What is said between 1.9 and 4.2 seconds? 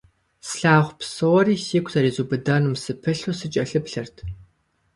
зэризубыдэным сыпылъу сыкӀэлъыплъырт.